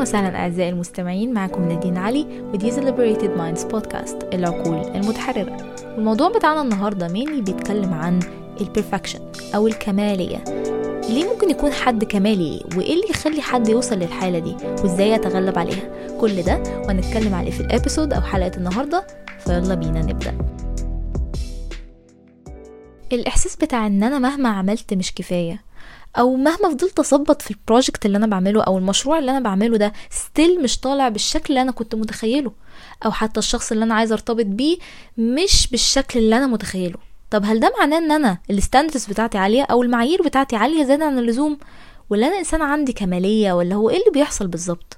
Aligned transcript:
أهلا 0.00 0.08
وسهلا 0.08 0.38
أعزائي 0.38 0.68
المستمعين 0.68 1.32
معكم 1.32 1.68
نادين 1.68 1.96
علي 1.96 2.42
و 2.52 2.57
The 2.57 2.70
Liberated 2.70 3.38
Minds 3.38 3.66
بودكاست 3.66 4.28
العقول 4.32 4.78
المتحررة. 4.96 5.56
والموضوع 5.96 6.28
بتاعنا 6.28 6.62
النهاردة 6.62 7.08
mainly 7.08 7.40
بيتكلم 7.40 7.94
عن 7.94 8.20
ال 8.60 8.65
perfection 8.65 9.20
أو 9.54 9.66
الكمالية. 9.66 10.44
ليه 11.08 11.32
ممكن 11.32 11.50
يكون 11.50 11.72
حد 11.72 12.04
كمالي؟ 12.04 12.64
وإيه 12.76 12.94
اللي 12.94 13.10
يخلي 13.10 13.40
حد 13.42 13.68
يوصل 13.68 13.98
للحالة 13.98 14.38
دي؟ 14.38 14.56
وإزاي 14.64 15.10
يتغلب 15.10 15.58
عليها؟ 15.58 16.16
كل 16.20 16.42
ده 16.42 16.62
وهنتكلم 16.62 17.34
عليه 17.34 17.50
في 17.50 17.60
ال 17.60 17.66
episode 17.66 18.12
أو 18.12 18.20
حلقة 18.20 18.56
النهاردة. 18.56 19.06
فيلا 19.38 19.74
بينا 19.74 20.02
نبدأ. 20.02 20.34
الإحساس 23.12 23.56
بتاع 23.56 23.86
إن 23.86 24.02
أنا 24.02 24.18
مهما 24.18 24.48
عملت 24.48 24.94
مش 24.94 25.14
كفاية. 25.14 25.69
أو 26.18 26.36
مهما 26.36 26.68
فضلت 26.70 26.98
اظبط 26.98 27.42
في 27.42 27.50
ال 27.50 27.57
project 27.57 28.06
اللي 28.06 28.18
أنا 28.18 28.26
بعمله 28.26 28.62
أو 28.62 28.78
المشروع 28.78 29.18
اللي 29.18 29.30
أنا 29.30 29.40
بعمله 29.40 29.76
ده 29.76 29.92
still 30.10 30.62
مش 30.62 30.80
طالع 30.80 31.08
بالشكل 31.08 31.44
اللي 31.48 31.62
أنا 31.62 31.72
كنت 31.72 31.94
متخيله. 31.94 32.52
أو 33.04 33.10
حتى 33.10 33.40
الشخص 33.40 33.72
اللي 33.72 33.84
أنا 33.84 33.94
عايزه 33.94 34.12
أرتبط 34.12 34.46
بيه 34.46 34.78
مش 35.18 35.68
بالشكل 35.70 36.18
اللي 36.18 36.36
أنا 36.36 36.46
متخيله. 36.46 36.98
طب 37.30 37.44
هل 37.44 37.60
ده 37.60 37.72
معناه 37.78 37.98
إن 37.98 38.12
أنا 38.12 38.38
ال 38.50 38.56
standards 38.56 39.06
بتاعتي 39.06 39.38
عالية 39.38 39.62
أو 39.62 39.82
المعايير 39.82 40.22
بتاعتي 40.22 40.56
عالية 40.56 40.84
زيادة 40.84 41.04
عن 41.04 41.18
اللزوم؟ 41.18 41.58
ولا 42.10 42.26
أنا 42.26 42.38
إنسان 42.38 42.62
عندي 42.62 42.92
كمالية 42.92 43.52
ولا 43.52 43.74
هو 43.74 43.90
إيه 43.90 43.96
اللي 43.96 44.10
بيحصل 44.12 44.46
بالظبط؟ 44.46 44.96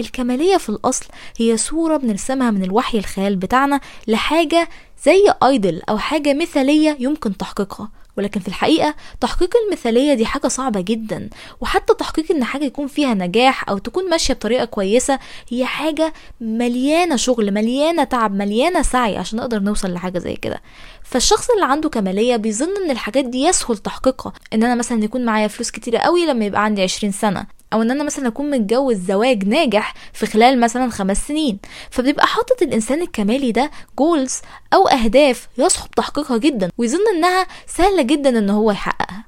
الكمالية 0.00 0.56
في 0.56 0.68
الأصل 0.68 1.04
هي 1.38 1.56
صورة 1.56 1.96
بنرسمها 1.96 2.50
من 2.50 2.64
الوحي 2.64 2.98
الخيال 2.98 3.36
بتاعنا 3.36 3.80
لحاجة 4.08 4.68
زي 5.04 5.32
ideal 5.42 5.82
أو 5.88 5.98
حاجة 5.98 6.34
مثالية 6.34 6.96
يمكن 7.00 7.36
تحقيقها. 7.36 7.90
ولكن 8.18 8.40
في 8.40 8.48
الحقيقة 8.48 8.94
تحقيق 9.20 9.50
المثالية 9.66 10.14
دي 10.14 10.26
حاجة 10.26 10.48
صعبة 10.48 10.80
جدا. 10.80 11.28
وحتى 11.60 11.94
تحقيق 11.94 12.32
إن 12.32 12.44
حاجة 12.44 12.64
يكون 12.64 12.86
فيها 12.86 13.14
نجاح 13.14 13.68
أو 13.68 13.78
تكون 13.78 14.10
ماشية 14.10 14.34
بطريقة 14.34 14.64
كويسة 14.64 15.18
هي 15.48 15.64
حاجة 15.66 16.12
مليانة 16.40 17.16
شغل 17.16 17.54
مليانة 17.54 18.04
تعب 18.04 18.34
مليانة 18.34 18.82
سعي 18.82 19.16
عشان 19.16 19.38
نقدر 19.38 19.58
نوصل 19.58 19.92
لحاجة 19.92 20.18
زي 20.18 20.36
كده. 20.36 20.60
فالشخص 21.10 21.50
اللي 21.50 21.64
عنده 21.64 21.88
كمالية 21.88 22.36
بيظن 22.36 22.76
إن 22.84 22.90
الحاجات 22.90 23.24
دي 23.24 23.42
يسهل 23.42 23.76
تحقيقها. 23.78 24.32
إن 24.52 24.62
أنا 24.62 24.74
مثلا 24.74 25.04
يكون 25.04 25.24
معايا 25.24 25.48
فلوس 25.48 25.70
كتيرة 25.70 25.98
قوي 25.98 26.26
لما 26.26 26.44
يبقى 26.44 26.64
عندي 26.64 26.82
عشرين 26.82 27.12
سنة. 27.12 27.46
أو 27.72 27.82
إن 27.82 27.90
أنا 27.90 28.04
مثلا 28.04 28.28
أكون 28.28 28.50
متجوز 28.50 28.96
زواج 28.96 29.44
ناجح 29.48 29.94
في 30.12 30.26
خلال 30.26 30.60
مثلا 30.60 30.90
خمس 30.90 31.26
سنين. 31.28 31.58
فبيبقى 31.90 32.26
حاطط 32.26 32.62
الإنسان 32.62 33.02
الكمالي 33.02 33.52
ده 33.52 33.70
جولز 33.98 34.40
أو 34.74 34.88
أهداف 34.88 35.48
يصعب 35.58 35.90
تحقيقها 35.90 36.38
جدا. 36.38 36.70
ويظن 36.78 37.08
إنها 37.16 37.46
سهلة 37.66 38.02
جدا 38.02 38.38
إن 38.38 38.50
هو 38.50 38.70
يحققها. 38.70 39.24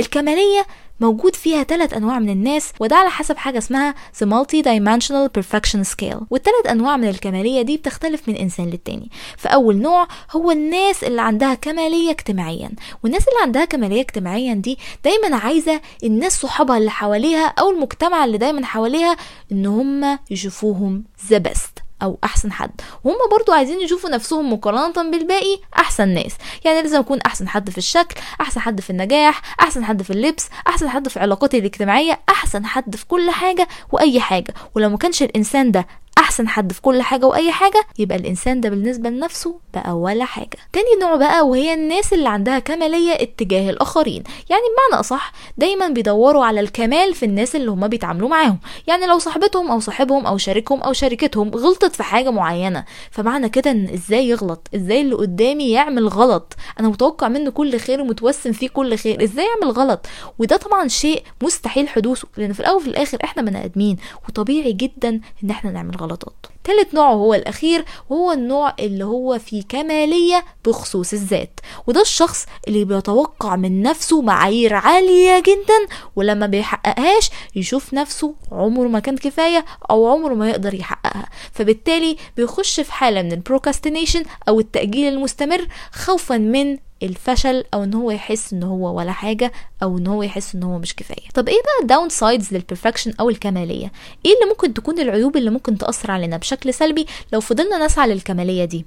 الكمالية 0.00 0.66
موجود 1.00 1.36
فيها 1.36 1.62
ثلاث 1.62 1.94
أنواع 1.94 2.18
من 2.18 2.30
الناس 2.30 2.72
وده 2.80 2.96
على 2.96 3.10
حسب 3.10 3.36
حاجة 3.36 3.58
اسمها 3.58 3.94
The 4.18 4.26
Multi 4.26 4.62
Dimensional 4.64 5.28
Perfection 5.38 5.84
Scale. 5.94 6.22
والثلاث 6.30 6.66
أنواع 6.70 6.96
من 6.96 7.08
الكمالية 7.08 7.62
دي 7.62 7.76
بتختلف 7.76 8.28
من 8.28 8.36
إنسان 8.36 8.70
للتاني. 8.70 9.10
فاول 9.36 9.76
نوع 9.76 10.08
هو 10.36 10.50
الناس 10.50 11.04
اللي 11.04 11.22
عندها 11.22 11.54
كمالية 11.54 12.10
اجتماعيا. 12.10 12.70
والناس 13.04 13.22
اللي 13.28 13.42
عندها 13.42 13.64
كمالية 13.64 14.00
اجتماعيا 14.00 14.54
دي 14.54 14.78
دايما 15.04 15.36
عايزة 15.36 15.80
الناس 16.04 16.40
صحابها 16.40 16.78
اللي 16.78 16.90
حواليها 16.90 17.46
أو 17.58 17.70
المجتمع 17.70 18.24
اللي 18.24 18.38
دايما 18.38 18.66
حواليها 18.66 19.16
إن 19.52 19.66
هم 19.66 20.18
يشوفوهم 20.30 21.04
the 21.28 21.38
best 21.38 21.78
أو 22.02 22.18
أحسن 22.24 22.52
حد. 22.52 22.70
وهم 23.04 23.16
برضو 23.30 23.52
عايزين 23.52 23.80
يشوفوا 23.80 24.10
نفسهم 24.10 24.52
مقارنة 24.52 25.10
بالباقي 25.10 25.58
أحسن 25.78 26.08
ناس. 26.08 26.32
يعني 26.64 26.82
لازم 26.82 26.98
أكون 26.98 27.20
أحسن 27.20 27.48
حد 27.48 27.70
في 27.70 27.78
الشكل 27.78 28.20
أحسن 28.40 28.60
حد 28.60 28.80
في 28.80 28.90
النجاح 28.90 29.42
أحسن 29.60 29.84
حد 29.84 30.02
في 30.02 30.10
اللبس 30.10 30.48
أحسن 30.68 30.88
حد 30.88 31.08
في 31.08 31.20
علاقاتي 31.20 31.58
الاجتماعية 31.58 32.20
أحسن 32.28 32.66
حد 32.66 32.96
في 32.96 33.06
كل 33.06 33.30
حاجة 33.30 33.68
وأي 33.92 34.20
حاجة. 34.20 34.54
ولو 34.74 34.88
ما 34.90 34.96
كانش 34.96 35.22
الإنسان 35.22 35.70
ده 35.72 35.86
أحسن 36.18 36.48
حد 36.48 36.72
في 36.72 36.82
كل 36.82 37.02
حاجة 37.02 37.26
وأي 37.26 37.52
حاجة 37.52 37.84
يبقى 37.98 38.18
الإنسان 38.18 38.60
ده 38.60 38.68
بالنسبة 38.68 39.10
لنفسه 39.10 39.58
بقى 39.74 39.98
ولا 39.98 40.24
حاجة. 40.24 40.56
تاني 40.72 40.86
نوع 41.00 41.16
بقى 41.16 41.46
وهي 41.48 41.74
الناس 41.74 42.12
اللي 42.12 42.28
عندها 42.28 42.58
كمالية 42.58 43.12
اتجاه 43.12 43.70
الآخرين. 43.70 44.22
يعني 44.50 44.62
بمعنى 44.62 45.00
أصح 45.00 45.32
دايما 45.58 45.88
بيدوروا 45.88 46.44
على 46.44 46.60
الكمال 46.60 47.14
في 47.14 47.24
الناس 47.26 47.56
اللي 47.56 47.70
هما 47.70 47.86
بيتعاملوا 47.86 48.28
معاهم. 48.28 48.58
يعني 48.86 49.06
لو 49.06 49.18
صاحبتهم 49.18 49.70
أو 49.70 49.80
صاحبهم 49.80 50.26
أو 50.26 50.38
شريكهم 50.38 50.80
أو 50.80 50.92
شركتهم 50.92 51.48
غلطت 51.50 51.96
في 51.96 52.02
حاجة 52.02 52.30
معينة 52.30 52.84
فمعنى 53.10 53.48
كده 53.48 53.70
إن 53.70 53.88
إزاي 53.88 54.28
يغلط؟ 54.28 54.68
إزاي 54.74 55.00
اللي 55.00 55.14
قدامي 55.14 55.70
يعمل 55.70 56.08
غلط؟ 56.08 56.56
أنا 56.80 56.88
متوقع 56.88 57.28
منه 57.28 57.50
كل 57.50 57.78
خير 57.78 58.00
ومتوسم 58.00 58.52
فيه 58.52 58.68
كل 58.68 58.96
خير. 58.96 59.24
إزاي 59.24 59.44
يعمل 59.46 59.72
غلط؟ 59.74 60.06
وده 60.38 60.56
طبعا 60.56 60.88
شيء 60.88 61.22
مستحيل 61.42 61.88
حدوثه 61.88 62.28
لأن 62.36 62.52
في 62.52 62.60
الأول 62.60 62.76
وفي 62.76 62.88
الآخر 62.88 63.18
إحنا 63.24 63.42
بني 63.42 63.64
آدمين 63.64 63.96
وطبيعي 64.28 64.72
جدا 64.72 65.20
إن 65.44 65.50
إحنا 65.50 65.70
نعمل 65.70 65.96
غلطات 66.02 66.46
تالت 66.64 66.94
نوع 66.94 67.12
هو 67.12 67.34
الأخير 67.34 67.84
وهو 68.10 68.32
النوع 68.32 68.74
اللي 68.80 69.04
هو 69.04 69.38
فيه 69.38 69.62
كمالية 69.68 70.44
بخصوص 70.64 71.12
الذات 71.12 71.60
وده 71.86 72.00
الشخص 72.00 72.46
اللي 72.68 72.84
بيتوقع 72.84 73.56
من 73.56 73.82
نفسه 73.82 74.22
معايير 74.22 74.74
عالية 74.74 75.38
جدا 75.40 75.96
ولما 76.16 76.46
بيحققهاش 76.46 77.30
يشوف 77.56 77.94
نفسه 77.94 78.34
عمره 78.52 78.88
ما 78.88 78.98
كان 78.98 79.16
كفاية 79.16 79.64
أو 79.90 80.08
عمره 80.08 80.34
ما 80.34 80.50
يقدر 80.50 80.74
يحققها. 80.74 81.28
فبالتالي 81.52 82.16
بيخش 82.36 82.80
في 82.80 82.92
حالة 82.92 83.22
من 83.22 83.32
ال 83.32 83.38
procrastination 83.38 84.22
أو 84.48 84.60
التأجيل 84.60 85.12
المستمر 85.12 85.66
خوفا 85.92 86.38
من 86.38 86.78
الفشل 87.02 87.64
أو 87.74 87.84
إن 87.84 87.94
هو 87.94 88.10
يحس 88.10 88.52
إن 88.52 88.62
هو 88.62 88.98
ولا 88.98 89.12
حاجة 89.12 89.52
أو 89.82 89.98
إن 89.98 90.06
هو 90.06 90.22
يحس 90.22 90.54
إن 90.54 90.62
هو 90.62 90.78
مش 90.78 90.94
كفاية. 90.96 91.28
طب 91.34 91.48
إيه 91.48 91.62
بقى 91.62 91.82
ال 91.82 92.08
downsides 92.08 92.54
لل 92.54 92.64
perfection 92.64 93.12
أو 93.20 93.30
الكمالية؟ 93.30 93.92
إيه 94.26 94.32
اللي 94.34 94.46
ممكن 94.50 94.74
تكون 94.74 94.98
العيوب 94.98 95.36
اللي 95.36 95.50
ممكن 95.50 95.78
تأثر 95.78 96.10
علينا 96.10 96.36
بشكل 96.36 96.74
سلبي 96.74 97.06
لو 97.32 97.40
فضلنا 97.40 97.84
نسعى 97.86 98.08
للكمالية 98.08 98.64
دي؟ 98.64 98.84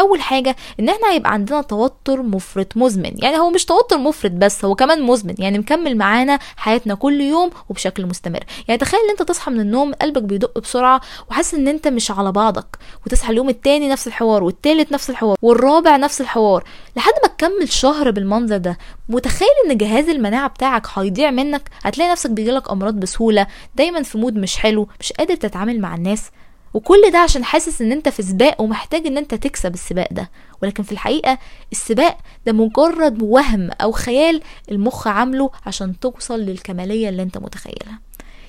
أول 0.00 0.20
حاجة 0.20 0.56
إن 0.80 0.88
إحنا 0.88 1.12
هيبقى 1.12 1.32
عندنا 1.32 1.62
توتر 1.62 2.22
مفرط 2.22 2.76
مزمن. 2.76 3.12
يعني 3.22 3.38
هو 3.38 3.50
مش 3.50 3.64
توتر 3.64 3.98
مفرط 3.98 4.30
بس 4.32 4.64
هو 4.64 4.74
كمان 4.74 5.02
مزمن. 5.02 5.34
يعني 5.38 5.58
مكمل 5.58 5.96
معانا 5.96 6.38
حياتنا 6.56 6.94
كل 6.94 7.20
يوم 7.20 7.50
وبشكل 7.68 8.06
مستمر. 8.06 8.40
يعني 8.68 8.78
تخيل 8.78 9.00
إن 9.00 9.10
أنت 9.10 9.22
تصحى 9.22 9.50
من 9.50 9.60
النوم 9.60 9.92
قلبك 9.94 10.22
بيدق 10.22 10.58
بسرعة 10.58 11.00
وحاسس 11.30 11.54
إن 11.54 11.68
أنت 11.68 11.88
مش 11.88 12.10
على 12.10 12.32
بعضك 12.32 12.78
وتصحى 13.06 13.32
اليوم 13.32 13.48
التاني 13.48 13.88
نفس 13.88 14.06
الحوار 14.06 14.42
والتالت 14.44 14.92
نفس 14.92 15.10
الحوار 15.10 15.36
والرابع 15.42 15.96
نفس 15.96 16.20
الحوار. 16.20 16.64
لحد 16.96 17.12
ما 17.22 17.28
تكمل 17.28 17.68
شهر 17.68 18.10
بالمنظر 18.10 18.56
ده 18.56 18.78
متخيل 19.08 19.48
إن 19.70 19.76
جهاز 19.76 20.08
المناعة 20.08 20.48
بتاعك 20.48 20.86
هيضيع 20.94 21.30
منك؟ 21.30 21.70
هتلاقي 21.82 22.10
نفسك 22.10 22.30
بيجيلك 22.30 22.70
أمراض 22.70 22.94
بسهولة 22.94 23.46
دايما 23.74 24.02
في 24.02 24.18
مود 24.18 24.36
مش 24.36 24.56
حلو 24.56 24.88
مش 25.00 25.12
قادر 25.12 25.34
تتعامل 25.34 25.80
مع 25.80 25.94
الناس. 25.94 26.30
وكل 26.74 27.10
ده 27.12 27.18
عشان 27.18 27.44
حاسس 27.44 27.82
إن 27.82 27.92
أنت 27.92 28.08
في 28.08 28.22
سباق 28.22 28.60
ومحتاج 28.60 29.06
إن 29.06 29.18
أنت 29.18 29.34
تكسب 29.34 29.74
السباق 29.74 30.08
ده. 30.10 30.30
ولكن 30.62 30.82
في 30.82 30.92
الحقيقة 30.92 31.38
السباق 31.72 32.18
ده 32.46 32.52
مجرد 32.52 33.22
وهم 33.22 33.70
أو 33.70 33.92
خيال 33.92 34.42
المخ 34.70 35.06
عامله 35.08 35.50
عشان 35.66 36.00
توصل 36.00 36.40
للكمالية 36.40 37.08
اللي 37.08 37.22
أنت 37.22 37.38
متخيلها. 37.38 38.00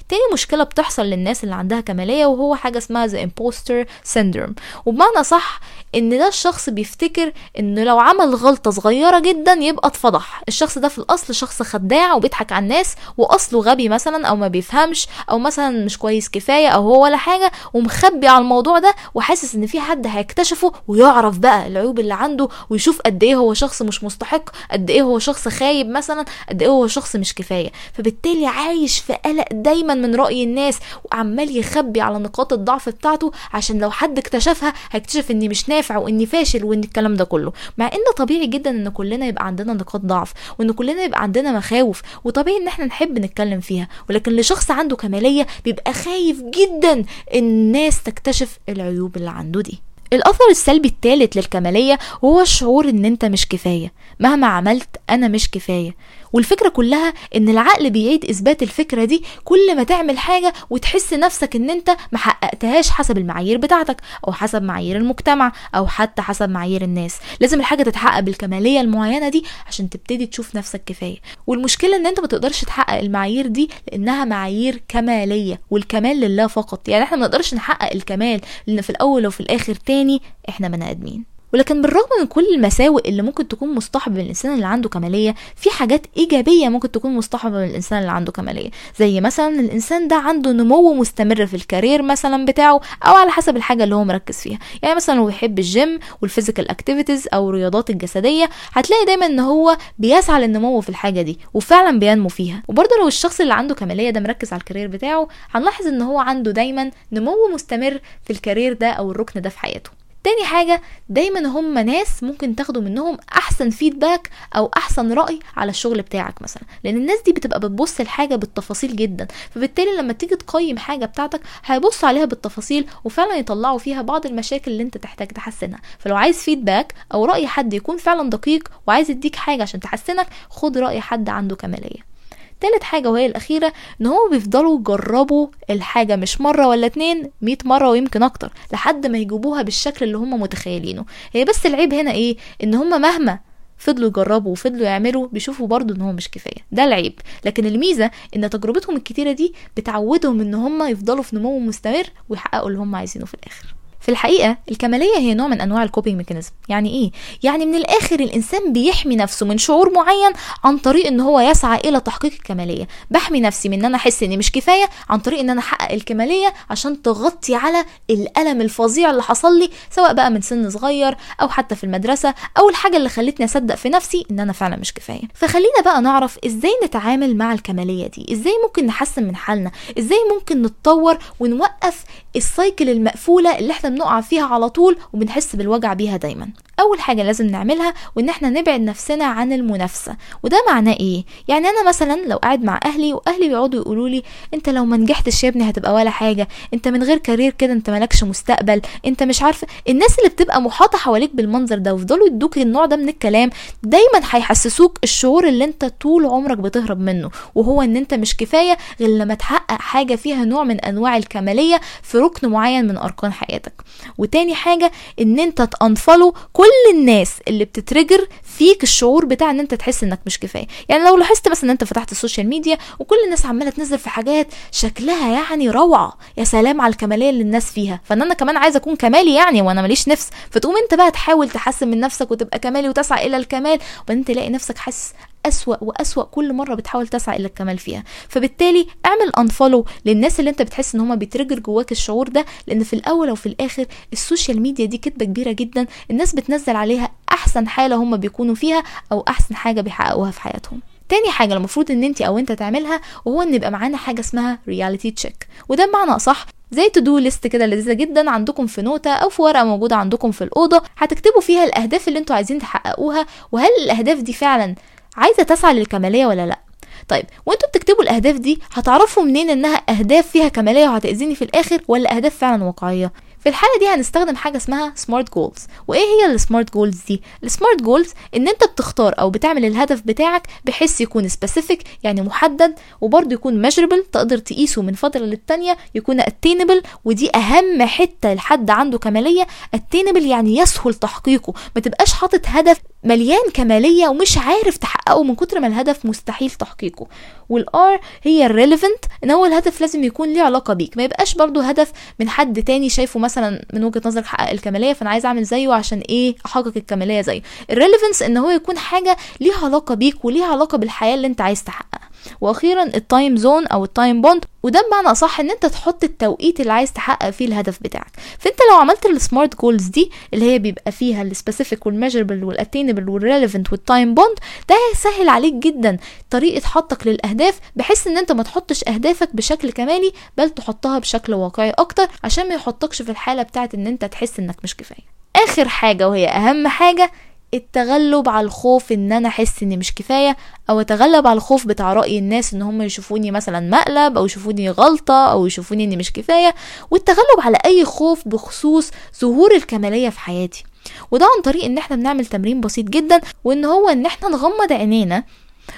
تاني 0.09 0.21
مشكلة 0.33 0.63
بتحصل 0.63 1.05
للناس 1.05 1.43
اللي 1.43 1.55
عندها 1.55 1.79
كمالية 1.81 2.25
وهو 2.25 2.55
حاجة 2.55 2.77
اسمها 2.77 3.07
the 3.07 3.27
imposter 3.27 3.85
syndrome. 4.13 4.51
وبمعنى 4.85 5.23
صح 5.23 5.59
إن 5.95 6.09
ده 6.17 6.27
الشخص 6.27 6.69
بيفتكر 6.69 7.33
انه 7.59 7.83
لو 7.83 7.99
عمل 7.99 8.35
غلطة 8.35 8.71
صغيرة 8.71 9.19
جدا 9.19 9.53
يبقى 9.53 9.87
اتفضح. 9.87 10.41
الشخص 10.47 10.77
ده 10.77 10.87
في 10.87 10.97
الأصل 10.97 11.35
شخص 11.35 11.61
خداع 11.61 12.13
وبيضحك 12.13 12.51
على 12.51 12.63
الناس 12.63 12.95
وأصله 13.17 13.59
غبي 13.61 13.89
مثلا 13.89 14.27
أو 14.27 14.35
ما 14.35 14.47
بيفهمش 14.47 15.07
أو 15.29 15.39
مثلا 15.39 15.85
مش 15.85 15.97
كويس 15.97 16.29
كفاية 16.29 16.67
أو 16.67 16.81
هو 16.81 17.03
ولا 17.03 17.17
حاجة 17.17 17.51
ومخبي 17.73 18.27
على 18.27 18.41
الموضوع 18.41 18.79
ده 18.79 18.95
وحاسس 19.13 19.55
إن 19.55 19.67
في 19.67 19.79
حد 19.81 20.07
هيكتشفه 20.07 20.73
ويعرف 20.87 21.37
بقى 21.37 21.67
العيوب 21.67 21.99
اللي 21.99 22.13
عنده 22.13 22.49
ويشوف 22.69 23.01
قد 23.01 23.23
إيه 23.23 23.35
هو 23.35 23.53
شخص 23.53 23.81
مش 23.81 24.03
مستحق 24.03 24.49
قد 24.71 24.89
إيه 24.89 25.01
هو 25.01 25.19
شخص 25.19 25.47
خايب 25.47 25.89
مثلا 25.89 26.25
قد 26.49 26.61
إيه 26.61 26.69
هو 26.69 26.87
شخص 26.87 27.15
مش 27.15 27.33
كفاية. 27.35 27.71
فبالتالي 27.93 28.47
عايش 28.47 28.99
في 28.99 29.13
قلق 29.13 29.45
دايما 29.51 29.93
من 29.93 30.15
رأي 30.15 30.43
الناس 30.43 30.79
وعمال 31.03 31.57
يخبي 31.57 32.01
على 32.01 32.17
نقاط 32.17 32.53
الضعف 32.53 32.89
بتاعته 32.89 33.31
عشان 33.53 33.79
لو 33.79 33.91
حد 33.91 34.17
اكتشفها 34.17 34.73
هيكتشف 34.91 35.31
إني 35.31 35.47
مش 35.49 35.69
نافع 35.81 35.97
واني 35.97 36.25
فاشل 36.25 36.63
وإن 36.63 36.79
الكلام 36.79 37.13
ده 37.15 37.23
كله. 37.25 37.53
مع 37.77 37.85
إن 37.87 38.13
طبيعي 38.17 38.47
جدا 38.47 38.69
إن 38.69 38.89
كلنا 38.89 39.25
يبقى 39.25 39.45
عندنا 39.45 39.73
نقاط 39.73 40.01
ضعف 40.01 40.33
وإن 40.59 40.71
كلنا 40.71 41.03
يبقى 41.03 41.21
عندنا 41.23 41.51
مخاوف 41.57 42.01
وطبيعي 42.23 42.57
إن 42.57 42.67
إحنا 42.67 42.85
نحب 42.85 43.19
نتكلم 43.19 43.59
فيها. 43.59 43.87
ولكن 44.09 44.31
لشخص 44.31 44.71
عنده 44.71 44.95
كمالية 44.95 45.47
بيبقى 45.65 45.93
خايف 45.93 46.41
جدا 46.41 46.93
إن 46.93 47.61
الناس 47.61 48.03
تكتشف 48.03 48.59
العيوب 48.69 49.17
اللي 49.17 49.29
عنده 49.29 49.61
دي. 49.61 49.79
الأثر 50.13 50.49
السلبي 50.49 50.87
الثالث 50.87 51.37
للكمالية 51.37 51.99
وهو 52.21 52.41
الشعور 52.41 52.89
إن 52.89 53.05
أنت 53.05 53.25
مش 53.25 53.47
كفاية. 53.47 53.93
مهما 54.19 54.47
عملت 54.47 54.89
أنا 55.09 55.27
مش 55.27 55.49
كفاية. 55.51 55.95
والفكرة 56.33 56.69
كلها 56.69 57.13
إن 57.35 57.49
العقل 57.49 57.89
بيعيد 57.89 58.25
إثبات 58.25 58.63
الفكرة 58.63 59.05
دي 59.05 59.23
كل 59.43 59.75
ما 59.75 59.83
تعمل 59.83 60.17
حاجة 60.17 60.53
وتحس 60.69 61.13
نفسك 61.13 61.55
إن 61.55 61.69
أنت 61.69 61.95
محققتهاش 62.11 62.89
حسب 62.89 63.17
المعايير 63.17 63.57
بتاعتك 63.57 63.97
أو 64.27 64.33
حسب 64.33 64.63
معايير 64.63 64.97
المجتمع 64.97 65.51
أو 65.75 65.87
حتى 65.87 66.21
حسب 66.21 66.49
معايير 66.49 66.81
الناس. 66.81 67.17
لازم 67.39 67.59
الحاجة 67.59 67.83
تتحقق 67.83 68.19
بالكمالية 68.19 68.81
المعينة 68.81 69.29
دي 69.29 69.43
عشان 69.67 69.89
تبتدي 69.89 70.25
تشوف 70.25 70.55
نفسك 70.55 70.83
كفاية. 70.85 71.17
والمشكلة 71.47 71.95
إن 71.95 72.07
أنت 72.07 72.19
ما 72.19 72.27
تقدرش 72.27 72.61
تحقق 72.61 72.99
المعايير 72.99 73.47
دي 73.47 73.69
لأنها 73.91 74.25
معايير 74.25 74.81
كمالية 74.87 75.61
والكمال 75.69 76.19
لله 76.19 76.47
فقط. 76.47 76.89
يعني 76.89 77.03
إحنا 77.03 77.17
ما 77.17 77.25
نقدرش 77.25 77.53
نحقق 77.53 77.91
الكمال 77.93 78.41
لأن 78.67 78.81
في 78.81 78.89
الأول 78.89 79.27
وفي 79.27 79.39
الآخر 79.39 79.75
تاني 79.75 80.00
إحنا 80.49 80.67
بني 80.67 80.91
آدمين. 80.91 81.30
ولكن 81.53 81.81
بالرغم 81.81 82.07
من 82.21 82.27
كل 82.27 82.45
المساوئ 82.55 83.09
اللي 83.09 83.21
ممكن 83.21 83.47
تكون 83.47 83.75
مصطحبة 83.75 84.15
من 84.15 84.21
الإنسان 84.21 84.53
اللي 84.53 84.65
عنده 84.65 84.89
كمالية 84.89 85.35
في 85.55 85.69
حاجات 85.69 86.01
إيجابية 86.17 86.69
ممكن 86.69 86.91
تكون 86.91 87.15
مصطحبة 87.15 87.57
من 87.57 87.63
الإنسان 87.63 87.99
اللي 87.99 88.11
عنده 88.11 88.31
كمالية. 88.31 88.69
زي 88.99 89.21
مثلا 89.21 89.47
الإنسان 89.59 90.07
ده 90.07 90.15
عنده 90.15 90.51
نمو 90.51 90.93
مستمر 90.93 91.45
في 91.45 91.53
ال 91.53 91.60
career 91.60 92.01
مثلا 92.01 92.45
بتاعه 92.45 92.81
أو 93.05 93.13
على 93.15 93.31
حسب 93.31 93.57
الحاجة 93.57 93.83
اللي 93.83 93.95
هو 93.95 94.03
مركز 94.03 94.35
فيها. 94.37 94.59
يعني 94.83 94.95
مثلا 94.95 95.15
لو 95.15 95.25
بيحب 95.25 95.59
ال 95.59 95.69
gym 95.69 95.99
وال 96.21 96.31
physical 96.31 96.69
activities 96.71 97.27
أو 97.33 97.49
الرياضات 97.49 97.89
الجسدية 97.89 98.49
هتلاقي 98.73 99.05
دايما 99.05 99.25
إن 99.25 99.39
هو 99.39 99.77
بيسعى 99.99 100.41
للنمو 100.41 100.81
في 100.81 100.89
الحاجة 100.89 101.21
دي 101.21 101.39
وفعلا 101.53 101.99
بينمو 101.99 102.29
فيها. 102.29 102.63
وبرضه 102.67 102.95
لو 103.01 103.07
الشخص 103.07 103.41
اللي 103.41 103.53
عنده 103.53 103.75
كمالية 103.75 104.09
ده 104.09 104.19
مركز 104.19 104.53
على 104.53 104.59
ال 104.59 104.63
career 104.63 104.87
بتاعه 104.87 105.27
هنلاحظ 105.51 105.87
إن 105.87 106.01
هو 106.01 106.19
عنده 106.19 106.51
دايما 106.51 106.91
نمو 107.11 107.35
مستمر 107.53 107.99
في 108.23 108.33
ال 108.33 108.39
career 108.39 108.73
ده 108.73 108.87
أو 108.91 109.11
الركن 109.11 109.41
ده 109.41 109.49
في 109.49 109.59
حياته. 109.59 110.00
تاني 110.23 110.45
حاجة 110.45 110.81
دايما 111.09 111.47
هم 111.47 111.77
ناس 111.77 112.23
ممكن 112.23 112.55
تاخدوا 112.55 112.81
منهم 112.81 113.17
أحسن 113.33 113.69
فيدباك 113.69 114.29
أو 114.55 114.71
أحسن 114.77 115.13
رأي 115.13 115.39
على 115.57 115.69
الشغل 115.69 116.01
بتاعك 116.01 116.41
مثلا. 116.41 116.63
لأن 116.83 116.95
الناس 116.95 117.21
دي 117.21 117.31
بتبقى 117.31 117.59
بتبص 117.59 117.99
الحاجة 117.99 118.35
بالتفاصيل 118.35 118.95
جدا. 118.95 119.27
فبالتالي 119.55 119.97
لما 119.97 120.13
تيجي 120.13 120.35
تقيم 120.35 120.77
حاجة 120.77 121.05
بتاعتك 121.05 121.41
هيبصوا 121.65 122.09
عليها 122.09 122.25
بالتفاصيل 122.25 122.87
وفعلا 123.03 123.35
يطلعوا 123.35 123.77
فيها 123.77 124.01
بعض 124.01 124.25
المشاكل 124.25 124.71
اللي 124.71 124.83
انت 124.83 124.97
تحتاج 124.97 125.27
تحسنها. 125.27 125.79
فلو 125.99 126.15
عايز 126.15 126.37
فيدباك 126.37 126.93
أو 127.13 127.25
رأي 127.25 127.47
حد 127.47 127.73
يكون 127.73 127.97
فعلا 127.97 128.29
دقيق 128.29 128.67
وعايز 128.87 129.11
يديك 129.11 129.35
حاجة 129.35 129.61
عشان 129.61 129.79
تحسنك 129.79 130.27
خد 130.49 130.77
رأي 130.77 131.01
حد 131.01 131.29
عنده 131.29 131.55
كمالية. 131.55 132.11
تالت 132.61 132.83
حاجة 132.83 133.09
وهي 133.11 133.25
الأخيرة 133.25 133.73
إن 134.01 134.05
هما 134.07 134.29
بيفضلوا 134.31 134.79
يجربوا 134.79 135.47
الحاجة 135.69 136.15
مش 136.15 136.41
مرة 136.41 136.67
ولا 136.67 136.87
اتنين 136.87 137.31
مية 137.41 137.57
مرة 137.65 137.89
ويمكن 137.89 138.23
أكتر 138.23 138.51
لحد 138.73 139.07
ما 139.07 139.17
يجيبوها 139.17 139.61
بالشكل 139.61 140.05
اللي 140.05 140.17
هما 140.17 140.37
متخيلينه. 140.37 141.05
هي 141.33 141.45
بس 141.45 141.65
العيب 141.65 141.93
هنا 141.93 142.11
إيه؟ 142.11 142.37
إن 142.63 142.73
هما 142.75 142.97
مهما 142.97 143.39
فضلوا 143.77 144.07
يجربوا 144.07 144.51
وفضلوا 144.51 144.85
يعملوا 144.85 145.27
بيشوفوا 145.27 145.67
برضو 145.67 145.93
إن 145.95 146.01
هو 146.01 146.11
مش 146.11 146.29
كفاية. 146.29 146.61
ده 146.71 146.83
العيب. 146.83 147.19
لكن 147.45 147.65
الميزة 147.65 148.11
إن 148.35 148.49
تجربتهم 148.49 148.95
الكتيرة 148.95 149.31
دي 149.31 149.53
بتعودهم 149.77 150.41
إن 150.41 150.53
هم 150.53 150.83
يفضلوا 150.83 151.23
في 151.23 151.35
نمو 151.35 151.59
مستمر 151.59 152.03
ويحققوا 152.29 152.67
اللي 152.69 152.79
هم 152.79 152.95
عايزينه 152.95 153.25
في 153.25 153.33
الآخر. 153.33 153.75
في 154.01 154.09
الحقيقة 154.09 154.57
الكمالية 154.71 155.17
هي 155.17 155.33
نوع 155.33 155.47
من 155.47 155.61
أنواع 155.61 155.83
ال 155.83 155.88
coping 155.88 156.17
mechanism 156.17 156.51
يعني 156.69 156.89
إيه؟ 156.89 157.11
يعني 157.43 157.65
من 157.65 157.75
الآخر 157.75 158.19
الإنسان 158.19 158.73
بيحمي 158.73 159.15
نفسه 159.15 159.45
من 159.45 159.57
شعور 159.57 159.93
معين 159.93 160.31
عن 160.63 160.77
طريق 160.77 161.07
إن 161.07 161.19
هو 161.19 161.39
يسعى 161.39 161.79
إلى 161.85 161.99
تحقيق 161.99 162.31
الكمالية. 162.33 162.87
بحمي 163.11 163.39
نفسي 163.41 163.69
من 163.69 163.79
إن 163.79 163.85
أنا 163.85 163.97
أحس 163.97 164.23
إني 164.23 164.37
مش 164.37 164.51
كفاية 164.51 164.85
عن 165.09 165.19
طريق 165.19 165.39
إن 165.39 165.49
أنا 165.49 165.59
أحقق 165.59 165.91
الكمالية 165.91 166.53
عشان 166.69 167.01
تغطي 167.01 167.55
على 167.55 167.85
الألم 168.09 168.61
الفظيع 168.61 169.09
اللي 169.09 169.23
حصل 169.23 169.59
لي 169.59 169.69
سواء 169.91 170.13
بقى 170.13 170.31
من 170.31 170.41
سن 170.41 170.69
صغير 170.69 171.17
أو 171.41 171.49
حتى 171.49 171.75
في 171.75 171.83
المدرسة 171.83 172.33
أو 172.57 172.69
الحاجة 172.69 172.97
اللي 172.97 173.09
خلتني 173.09 173.45
أصدق 173.45 173.75
في 173.75 173.89
نفسي 173.89 174.25
إن 174.31 174.39
أنا 174.39 174.53
فعلا 174.53 174.75
مش 174.75 174.93
كفاية. 174.93 175.21
فخلينا 175.33 175.81
بقى 175.85 176.01
نعرف 176.01 176.37
إزاي 176.45 176.71
نتعامل 176.85 177.35
مع 177.37 177.53
الكمالية 177.53 178.07
دي 178.07 178.33
إزاي 178.33 178.53
ممكن 178.67 178.85
نحسن 178.85 179.23
من 179.23 179.35
حالنا 179.35 179.71
إزاي 179.99 180.17
ممكن 180.37 180.61
نتطور 180.61 181.17
ونوقف 181.39 182.03
ال 182.35 182.44
cycle 182.44 182.89
المقفولة 182.89 183.57
اللي 183.59 183.71
إحنا 183.73 183.89
بنقع 183.89 184.21
فيها 184.21 184.45
على 184.45 184.69
طول 184.69 184.97
وبنحس 185.13 185.55
بالوجع 185.55 185.93
بيها 185.93 186.17
دايما. 186.17 186.49
أول 186.79 186.99
حاجة 187.01 187.23
لازم 187.23 187.47
نعملها 187.47 187.93
وإن 188.15 188.29
إحنا 188.29 188.49
نبعد 188.49 188.81
نفسنا 188.81 189.25
عن 189.25 189.53
المنافسة. 189.53 190.15
وده 190.43 190.63
معناه 190.67 190.93
إيه؟ 190.93 191.23
يعني 191.47 191.67
أنا 191.67 191.87
مثلا 191.87 192.21
لو 192.27 192.37
قاعد 192.37 192.63
مع 192.63 192.79
أهلي 192.85 193.13
وأهلي 193.13 193.47
بيقعدوا 193.49 193.81
يقولوا 193.81 194.09
لي 194.09 194.23
أنت 194.53 194.69
لو 194.69 194.85
ما 194.85 194.97
نجحتش 194.97 195.43
يا 195.43 195.49
ابني 195.49 195.69
هتبقى 195.69 195.93
ولا 195.93 196.09
حاجة. 196.09 196.47
أنت 196.73 196.87
من 196.87 197.03
غير 197.03 197.17
career 197.17 197.51
كده 197.51 197.73
أنت 197.73 197.89
مالكش 197.89 198.23
مستقبل. 198.23 198.81
أنت 199.05 199.23
مش 199.23 199.41
عارفه 199.41 199.67
الناس 199.89 200.19
اللي 200.19 200.29
بتبقى 200.29 200.61
محاطة 200.61 200.97
حواليك 200.97 201.35
بالمنظر 201.35 201.77
ده 201.77 201.93
ويفضلوا 201.93 202.27
يدوك 202.27 202.57
النوع 202.57 202.85
ده 202.85 202.95
من 202.95 203.09
الكلام 203.09 203.49
دايما 203.83 204.19
هيحسسوك 204.31 204.99
الشعور 205.03 205.47
اللي 205.47 205.63
أنت 205.65 205.85
طول 205.85 206.25
عمرك 206.25 206.57
بتهرب 206.57 206.99
منه. 206.99 207.29
وهو 207.55 207.81
إن 207.81 207.97
أنت 207.97 208.13
مش 208.13 208.37
كفاية 208.37 208.77
غير 208.99 209.09
لما 209.09 209.33
تحقق 209.33 209.81
حاجة 209.81 210.15
فيها 210.15 210.45
نوع 210.45 210.63
من 210.63 210.79
أنواع 210.79 211.17
الكمالية 211.17 211.81
في 212.03 212.20
ركن 212.21 212.49
معين 212.49 212.87
من 212.87 212.97
أركان 212.97 213.33
حياتك. 213.33 213.73
وتاني 214.17 214.55
حاجة 214.55 214.91
إن 215.21 215.39
أنت 215.39 215.61
ت 215.61 215.69
unfollow 215.69 216.35
كل 216.53 216.63
الناس 216.93 217.31
اللي 217.47 217.65
بت 217.65 217.79
trigger 217.79 218.27
فيك 218.43 218.83
الشعور 218.83 219.25
بتاع 219.25 219.49
إن 219.49 219.59
أنت 219.59 219.73
تحس 219.73 220.03
إنك 220.03 220.19
مش 220.25 220.39
كفاية. 220.39 220.67
يعني 220.89 221.03
لو 221.03 221.17
لاحظت 221.17 221.47
مثلا 221.47 221.63
إن 221.63 221.69
أنت 221.69 221.83
فتحت 221.83 222.11
ال 222.11 222.16
social 222.16 222.47
media 222.47 222.77
وكل 222.99 223.15
الناس 223.25 223.45
عمالة 223.45 223.69
تنزل 223.69 223.99
في 223.99 224.09
حاجات 224.09 224.47
شكلها 224.71 225.31
يعني 225.33 225.69
روعة 225.69 226.17
يا 226.37 226.43
سلام 226.43 226.81
على 226.81 226.91
الكمالية 226.91 227.29
اللي 227.29 227.41
الناس 227.41 227.71
فيها. 227.71 228.01
فإن 228.03 228.21
أنا 228.21 228.33
كمان 228.33 228.57
عايزة 228.57 228.77
أكون 228.77 228.95
كمالي 228.95 229.35
يعني 229.35 229.61
وأنا 229.61 229.81
ماليش 229.81 230.07
نفس. 230.07 230.29
فتقوم 230.51 230.75
أنت 230.77 230.93
بقى 230.93 231.11
تحاول 231.11 231.49
تحسن 231.49 231.87
من 231.87 231.99
نفسك 231.99 232.31
وتبقى 232.31 232.59
كمالي 232.59 232.89
وتسعى 232.89 233.27
إلى 233.27 233.37
الكمال. 233.37 233.79
وبعدين 234.03 234.25
تلاقي 234.25 234.49
نفسك 234.49 234.77
حاسس 234.77 235.13
أسوأ 235.45 235.75
وأسوأ 235.81 236.23
كل 236.23 236.53
مرة 236.53 236.75
بتحاول 236.75 237.07
تسعى 237.07 237.37
إلى 237.37 237.45
الكمال 237.47 237.77
فيها. 237.77 238.03
فبالتالي 238.29 238.87
اعمل 239.05 239.31
unfollow 239.39 239.85
للناس 240.05 240.39
اللي 240.39 240.49
انت 240.49 240.61
بتحس 240.61 240.95
إن 240.95 241.01
هما 241.01 241.15
بي 241.15 241.25
trigger 241.25 241.59
جواك 241.59 241.91
الشعور 241.91 242.27
ده 242.27 242.45
لأن 242.67 242.83
في 242.83 242.93
الأول 242.93 243.31
وفي 243.31 243.45
الآخر 243.45 243.85
ال 244.13 244.20
social 244.20 244.61
media 244.61 244.85
دي 244.85 244.97
كدبة 244.97 245.25
كبيرة 245.25 245.51
جدا 245.51 245.85
الناس 246.11 246.35
بتنزل 246.35 246.75
عليها 246.75 247.11
أحسن 247.31 247.67
حالة 247.67 247.95
هما 247.95 248.17
بيكونوا 248.17 248.55
فيها 248.55 248.83
أو 249.11 249.25
أحسن 249.27 249.55
حاجة 249.55 249.81
بيحققوها 249.81 250.31
في 250.31 250.41
حياتهم. 250.41 250.79
تاني 251.09 251.29
حاجة 251.31 251.53
المفروض 251.53 251.91
إن 251.91 252.03
انت 252.03 252.21
أو 252.21 252.37
انت 252.37 252.51
تعملها 252.51 253.01
وهو 253.25 253.41
إن 253.41 253.53
يبقى 253.53 253.71
معانا 253.71 253.97
حاجة 253.97 254.19
اسمها 254.19 254.59
reality 254.67 255.11
check 255.11 255.47
وده 255.69 255.85
بمعنى 255.85 256.11
أصح 256.11 256.45
زي 256.71 256.89
to 256.89 256.99
do 256.99 257.17
list 257.17 257.47
كده 257.47 257.65
لذيذة 257.65 257.93
جدا 257.93 258.29
عندكم 258.31 258.67
في 258.67 258.81
نوتة 258.81 259.11
أو 259.11 259.29
في 259.29 259.41
ورقة 259.41 259.63
موجودة 259.63 259.95
عندكم 259.95 260.31
في 260.31 260.43
الأوضة 260.43 260.81
هتكتبوا 260.97 261.41
فيها 261.41 261.63
الأهداف 261.63 262.07
اللي 262.07 262.19
أنتوا 262.19 262.35
عايزين 262.35 262.59
تحققوها 262.59 263.25
وهل 263.51 263.69
الأهداف 263.83 264.19
دي 264.19 264.33
فعلا 264.33 264.75
عايزة 265.17 265.43
تسعى 265.43 265.73
للكمالية 265.73 266.25
ولا 266.25 266.45
لأ؟ 266.45 266.59
طيب 267.07 267.25
وأنتوا 267.45 267.67
بتكتبوا 267.69 268.03
الأهداف 268.03 268.35
دي 268.35 268.61
هتعرفوا 268.73 269.23
منين 269.23 269.49
إنها 269.49 269.81
أهداف 269.89 270.27
فيها 270.27 270.47
كمالية 270.47 270.89
وهتأذيني 270.89 271.35
في 271.35 271.41
الآخر 271.41 271.81
ولا 271.87 272.15
أهداف 272.15 272.37
فعلا 272.37 272.63
واقعية؟ 272.63 273.11
في 273.41 273.49
الحالة 273.49 273.79
دي 273.79 273.87
هنستخدم 273.87 274.35
حاجة 274.35 274.57
اسمها 274.57 274.93
smart 274.95 275.33
goals 275.33 275.67
وإيه 275.87 276.01
هي 276.01 276.31
ال 276.31 276.38
smart 276.38 276.73
goals 276.73 277.01
دي؟ 277.07 277.21
ال 277.43 277.49
smart 277.49 277.81
goals 277.81 278.13
إن 278.35 278.47
أنت 278.47 278.63
بتختار 278.63 279.15
أو 279.19 279.29
بتعمل 279.29 279.65
الهدف 279.65 280.01
بتاعك 280.05 280.47
بحيث 280.65 281.01
يكون 281.01 281.27
specific 281.29 281.83
يعني 282.03 282.21
محدد 282.21 282.75
وبرضه 283.01 283.33
يكون 283.33 283.61
measurable 283.61 284.03
تقدر 284.11 284.37
تقيسه 284.37 284.81
من 284.81 284.93
فترة 284.93 285.19
للتانية 285.21 285.77
يكون 285.95 286.19
attainable 286.19 286.81
ودي 287.05 287.35
أهم 287.35 287.81
حتة 287.83 288.33
لحد 288.33 288.69
عنده 288.69 288.97
كمالية. 288.97 289.47
attainable 289.73 290.25
يعني 290.25 290.57
يسهل 290.57 290.93
تحقيقه. 290.93 291.53
ما 291.75 291.81
تبقاش 291.81 292.13
حاطط 292.13 292.41
هدف 292.45 292.77
مليان 293.03 293.49
كمالية 293.53 294.07
ومش 294.07 294.37
عارف 294.37 294.77
تحققه 294.77 295.23
من 295.23 295.35
كتر 295.35 295.59
ما 295.59 295.67
الهدف 295.67 296.05
مستحيل 296.05 296.51
تحقيقه. 296.51 297.07
وال 297.49 297.82
R 297.82 297.99
هي 298.23 298.45
ال 298.45 298.52
relevant 298.52 299.05
إن 299.23 299.31
هو 299.31 299.45
الهدف 299.45 299.81
لازم 299.81 300.03
يكون 300.03 300.33
ليه 300.33 300.41
علاقة 300.41 300.73
بيك. 300.73 300.97
ما 300.97 301.03
يبقاش 301.03 301.35
برضه 301.35 301.63
هدف 301.63 301.91
من 302.19 302.29
حد 302.29 302.63
تاني 302.63 302.89
شايفه 302.89 303.19
مثلا 303.19 303.30
من 303.73 303.83
وجهة 303.83 304.01
نظرك 304.05 304.25
حقق 304.25 304.49
الكمالية 304.49 304.93
فأنا 304.93 305.09
عايز 305.09 305.25
أعمل 305.25 305.43
زيه 305.43 305.73
عشان 305.73 305.99
إيه 306.09 306.35
أحقق 306.45 306.73
الكمالية 306.77 307.21
زيه. 307.21 307.41
ال 307.69 307.74
relevance 307.74 308.21
إن 308.21 308.37
هو 308.37 308.49
يكون 308.49 308.77
حاجة 308.77 309.17
ليها 309.39 309.65
علاقة 309.65 309.95
بيك 309.95 310.25
وليها 310.25 310.45
علاقة 310.45 310.77
بالحياة 310.77 311.15
اللي 311.15 311.27
أنت 311.27 311.41
عايز 311.41 311.63
تحققها. 311.63 312.00
وأخيرا 312.41 312.83
ال 312.83 312.94
time 312.94 313.37
zone 313.37 313.67
أو 313.67 313.83
ال 313.83 313.91
time 313.91 314.21
bound 314.21 314.45
وده 314.63 314.85
بمعنى 314.87 315.07
أصح 315.07 315.39
إن 315.39 315.51
أنت 315.51 315.65
تحط 315.65 316.03
التوقيت 316.03 316.59
اللي 316.59 316.73
عايز 316.73 316.93
تحقق 316.93 317.29
فيه 317.29 317.45
الهدف 317.45 317.77
بتاعك. 317.83 318.11
فأنت 318.39 318.55
لو 318.71 318.75
عملت 318.77 319.05
ال 319.05 319.14
smart 319.14 319.61
goals 319.61 319.87
دي 319.87 320.11
اللي 320.33 320.51
هي 320.51 320.59
بيبقى 320.59 320.91
فيها 320.91 321.21
السبيسيفيك 321.21 321.85
والميجربل 321.85 322.43
والاتينبل 322.43 323.09
والريليفنت 323.09 323.71
والتايم 323.71 324.13
بوند 324.13 324.35
ده 324.69 324.75
هيسهل 324.91 325.29
عليك 325.29 325.53
جدا 325.53 325.97
طريقة 326.29 326.67
حطك 326.67 327.07
للأهداف 327.07 327.59
بحيث 327.75 328.07
إن 328.07 328.17
أنت 328.17 328.31
ما 328.31 328.43
تحطش 328.43 328.83
أهدافك 328.87 329.29
بشكل 329.35 329.71
كمالي 329.71 330.11
بل 330.37 330.49
تحطها 330.49 330.99
بشكل 330.99 331.33
واقعي 331.33 331.69
أكتر 331.69 332.07
عشان 332.23 332.49
ما 332.49 332.55
يحطكش 332.55 333.01
في 333.01 333.11
الحالة 333.11 333.43
بتاعت 333.43 333.73
إن 333.73 333.87
أنت 333.87 334.05
تحس 334.05 334.39
إنك 334.39 334.55
مش 334.63 334.75
كفاية. 334.75 335.11
آخر 335.35 335.67
حاجة 335.67 336.09
وهي 336.09 336.27
أهم 336.27 336.67
حاجة 336.67 337.11
التغلب 337.53 338.29
على 338.29 338.45
الخوف 338.45 338.91
إن 338.91 339.11
أنا 339.11 339.27
أحس 339.27 339.63
إني 339.63 339.77
مش 339.77 339.93
كفاية 339.95 340.37
أو 340.69 340.81
أتغلب 340.81 341.27
على 341.27 341.37
الخوف 341.37 341.67
بتاع 341.67 341.93
رأي 341.93 342.19
الناس 342.19 342.53
إن 342.53 342.61
هم 342.61 342.81
يشوفوني 342.81 343.31
مثلا 343.31 343.59
مقلب 343.59 344.17
أو 344.17 344.25
يشوفوني 344.25 344.69
غلطة 344.69 345.31
أو 345.31 345.45
يشوفوني 345.45 345.83
إني 345.83 345.97
مش 345.97 346.11
كفاية 346.13 346.55
والتغلب 346.91 347.39
على 347.39 347.57
أي 347.65 347.85
خوف 347.85 348.27
بخصوص 348.27 348.91
ظهور 349.21 349.55
الكمالية 349.55 350.09
في 350.09 350.19
حياتي. 350.19 350.63
وده 351.11 351.25
عن 351.35 351.41
طريق 351.41 351.63
إن 351.65 351.77
إحنا 351.77 351.95
بنعمل 351.95 352.25
تمرين 352.25 352.61
بسيط 352.61 352.85
جدا 352.85 353.21
وإن 353.43 353.65
هو 353.65 353.89
إن 353.89 354.05
إحنا 354.05 354.29
نغمض 354.29 354.71
عينينا 354.73 355.23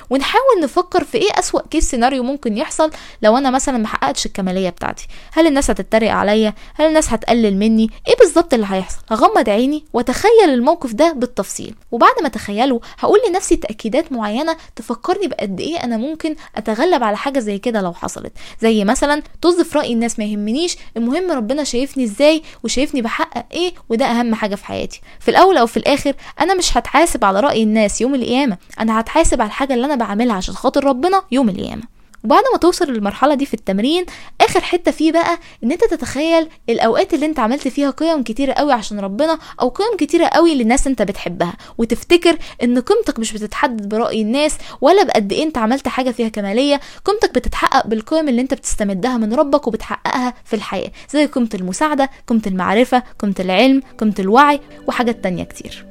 ونحاول 0.10 0.62
نفكر 0.64 1.04
في 1.04 1.18
إيه 1.18 1.30
أسوأ 1.40 1.62
كيس 1.72 1.90
سيناريو 1.90 2.24
ممكن 2.24 2.58
يحصل 2.58 2.92
لو 3.22 3.38
أنا 3.38 3.50
مثلا 3.52 3.78
ما 3.78 3.88
حققتش 3.88 4.26
الكمالية 4.26 4.70
بتاعتي. 4.70 5.08
هل 5.34 5.48
الناس 5.48 5.70
هتتريق 5.70 6.12
عليا؟ 6.12 6.54
هل 6.76 6.86
الناس 6.88 7.14
هتقلل 7.14 7.58
مني؟ 7.58 7.90
إيه 8.08 8.16
بالظبط 8.20 8.54
اللي 8.54 8.68
هيحصل؟ 8.70 8.98
هغمض 9.10 9.50
عيني 9.50 9.86
وأتخيل 9.94 10.50
الموقف 10.50 10.94
ده 10.94 11.12
بالتفصيل. 11.12 11.76
وبعد 11.92 12.14
ما 12.22 12.28
أتخيله 12.28 12.82
هقول 13.00 13.20
لنفسي 13.30 13.56
تأكيدات 13.56 14.12
معينة 14.12 14.58
تفكرني 14.76 15.28
بقد 15.28 15.60
إيه 15.60 15.84
أنا 15.84 15.98
ممكن 15.98 16.36
أتغلب 16.56 17.04
على 17.04 17.18
حاجة 17.18 17.40
زي 17.40 17.58
كده 17.58 17.82
لو 17.82 17.94
حصلت. 17.94 18.34
زي 18.62 18.84
مثلا 18.86 19.24
طز 19.42 19.62
في 19.62 19.78
رأي 19.78 19.94
الناس 19.94 20.20
ما 20.20 20.26
يهمنيش 20.26 20.78
المهم 20.98 21.32
ربنا 21.32 21.64
شايفني 21.64 22.04
إزاي 22.04 22.42
وشايفني 22.64 23.02
بحقق 23.02 23.46
إيه 23.54 23.74
وده 23.90 24.06
أهم 24.06 24.36
حاجة 24.36 24.56
في 24.56 24.66
حياتي. 24.66 25.02
في 25.20 25.32
الأول 25.32 25.58
أو 25.58 25.66
في 25.68 25.78
الآخر 25.78 26.14
أنا 26.40 26.54
مش 26.54 26.78
هتحاسب 26.78 27.26
على 27.26 27.40
رأي 27.40 27.64
الناس 27.64 28.02
يوم 28.02 28.16
القيامة. 28.16 28.58
أنا 28.80 29.00
هتحاسب 29.00 29.42
على 29.42 29.52
الحاجة 29.74 29.84
اللي 29.84 29.86
أنا 29.86 29.96
بعملها 30.06 30.36
عشان 30.36 30.54
خاطر 30.56 30.84
ربنا 30.84 31.24
يوم 31.32 31.50
القيامة. 31.50 31.84
وبعد 32.24 32.44
ما 32.54 32.58
توصل 32.60 32.92
للمرحلة 32.92 33.34
دي 33.34 33.46
في 33.46 33.54
التمرين 33.54 34.06
آخر 34.42 34.62
حتة 34.62 34.92
فيه 34.92 35.12
بقى 35.12 35.38
إن 35.64 35.72
أنت 35.72 35.84
تتخيل 35.84 36.48
الأوقات 36.70 37.14
اللي 37.14 37.26
أنت 37.26 37.40
عملت 37.40 37.68
فيها 37.68 37.90
قيم 37.90 38.24
كتيرة 38.24 38.54
قوي 38.54 38.74
عشان 38.74 39.00
ربنا 39.00 39.40
أو 39.62 39.70
قيم 39.70 39.98
كتيرة 39.98 40.26
قوي 40.26 40.56
للناس 40.56 40.88
أنت 40.88 41.02
بتحبها. 41.02 41.54
وتفتكر 41.78 42.38
إن 42.64 42.80
قيمتك 42.80 43.20
مش 43.20 43.34
بتتحدد 43.34 43.90
برأي 43.90 44.22
الناس 44.22 44.58
ولا 44.82 45.04
بقد 45.04 45.34
إيه 45.34 45.44
أنت 45.44 45.58
عملت 45.58 45.88
حاجة 45.88 46.12
فيها 46.12 46.28
كمالية. 46.30 46.80
قيمتك 47.06 47.36
بتتحقق 47.36 47.88
بالقيم 47.88 48.30
اللي 48.30 48.42
أنت 48.42 48.54
بتستمدها 48.54 49.18
من 49.18 49.34
ربك 49.34 49.68
وبتحققها 49.68 50.34
في 50.46 50.56
الحياة 50.56 50.92
زي 51.10 51.26
قيمة 51.26 51.50
المساعدة 51.54 52.10
قيمة 52.28 52.42
المعرفة 52.48 53.04
قيمة 53.20 53.36
العلم 53.40 53.82
قيمة 53.98 54.16
الوعي 54.20 54.60
وحاجات 54.88 55.24
تانية 55.24 55.44
كتير. 55.44 55.86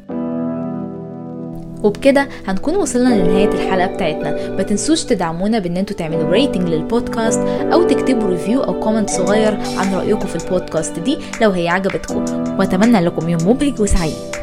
وبكده 1.83 2.29
هنكون 2.47 2.77
وصلنا 2.77 3.15
لنهاية 3.15 3.49
الحلقة 3.49 3.87
بتاعتنا. 3.87 4.51
ما 4.51 4.63
تنسوش 4.63 5.05
تدعمونا 5.05 5.59
بإن 5.59 5.77
أنتوا 5.77 5.97
تعملوا 5.97 6.31
rating 6.31 6.69
للبودكاست 6.69 7.41
أو 7.73 7.83
تكتبوا 7.83 8.29
review 8.29 8.61
أو 8.61 8.81
comment 8.81 9.11
صغير 9.11 9.59
عن 9.77 9.95
رأيكم 9.95 10.27
في 10.27 10.45
البودكاست 10.45 10.99
دي 10.99 11.19
لو 11.43 11.51
هي 11.51 11.69
عجبتكم. 11.69 12.25
وأتمنى 12.59 13.01
لكم 13.01 13.29
يوم 13.29 13.49
مبهج 13.49 13.81
وسعيد. 13.81 14.42